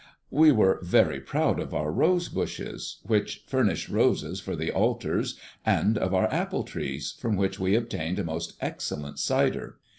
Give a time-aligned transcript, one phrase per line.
[0.31, 5.95] We were very proud of our rose bushes, which furnished roses for the altars, and
[5.95, 9.77] of our apple trees, from which we obtained a most excellent cider.